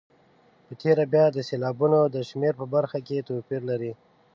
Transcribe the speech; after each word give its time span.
په 0.65 0.73
تېره 0.81 1.03
بیا 1.13 1.25
د 1.31 1.37
سېلابونو 1.49 1.99
د 2.15 2.17
شمېر 2.29 2.53
په 2.59 2.65
برخه 2.73 2.99
کې 3.07 3.25
توپیر 3.27 3.61
لري. 3.69 3.91